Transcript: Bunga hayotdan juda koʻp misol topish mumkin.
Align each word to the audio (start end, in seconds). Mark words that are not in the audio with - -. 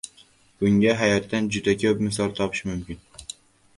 Bunga 0.61 0.95
hayotdan 1.01 1.49
juda 1.57 1.75
koʻp 1.85 2.01
misol 2.07 2.33
topish 2.41 2.67
mumkin. 2.71 3.05